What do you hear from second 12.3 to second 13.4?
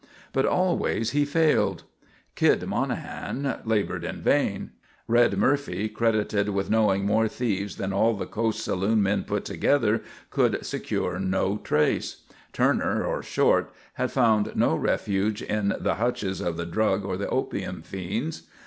Turner, or